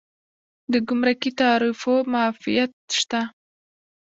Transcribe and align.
د 0.71 0.73
ګمرکي 0.87 1.31
تعرفو 1.39 1.93
معافیت 2.11 2.71
شته؟ 2.99 3.21